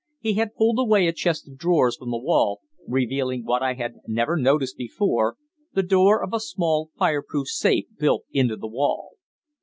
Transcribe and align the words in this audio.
He 0.19 0.33
had 0.33 0.55
pulled 0.55 0.79
away 0.79 1.05
a 1.05 1.13
chest 1.13 1.47
of 1.47 1.57
drawers 1.59 1.95
from 1.95 2.09
the 2.09 2.17
wall, 2.17 2.61
revealing 2.87 3.45
what 3.45 3.61
I 3.61 3.75
had 3.75 3.97
never 4.07 4.35
noticed 4.35 4.75
before, 4.75 5.35
the 5.73 5.83
door 5.83 6.23
of 6.23 6.33
a 6.33 6.39
small 6.39 6.89
fireproof 6.97 7.47
safe 7.49 7.85
built 7.99 8.23
into 8.33 8.55
the 8.55 8.65
wall. 8.67 9.11